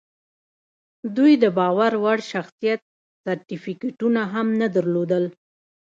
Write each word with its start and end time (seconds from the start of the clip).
دوی 1.15 1.33
د 1.43 1.45
باور 1.57 1.91
وړ 2.03 2.17
شخصیت 2.31 2.81
سرټیفیکټونه 3.23 4.21
هم 4.33 4.47
نه 4.61 4.67
درلودل 4.75 5.23